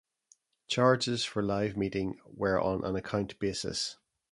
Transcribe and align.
Charges 0.65 1.23
for 1.25 1.43
Live 1.43 1.77
Meeting 1.77 2.19
were 2.25 2.59
on 2.59 2.83
an 2.83 2.95
account 2.95 3.37
basis. 3.37 3.97